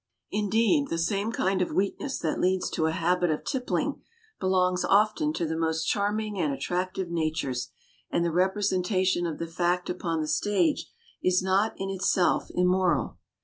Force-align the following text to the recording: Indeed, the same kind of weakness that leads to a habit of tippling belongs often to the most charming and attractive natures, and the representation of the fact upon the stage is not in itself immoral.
Indeed, 0.31 0.87
the 0.89 0.97
same 0.97 1.31
kind 1.31 1.61
of 1.61 1.73
weakness 1.75 2.17
that 2.17 2.39
leads 2.41 2.71
to 2.71 2.87
a 2.87 2.91
habit 2.91 3.29
of 3.29 3.43
tippling 3.43 4.01
belongs 4.39 4.83
often 4.83 5.31
to 5.33 5.45
the 5.45 5.55
most 5.55 5.85
charming 5.85 6.39
and 6.39 6.51
attractive 6.51 7.11
natures, 7.11 7.69
and 8.09 8.25
the 8.25 8.31
representation 8.31 9.27
of 9.27 9.37
the 9.37 9.45
fact 9.45 9.91
upon 9.91 10.19
the 10.19 10.27
stage 10.27 10.87
is 11.23 11.43
not 11.43 11.75
in 11.77 11.91
itself 11.91 12.47
immoral. 12.55 13.19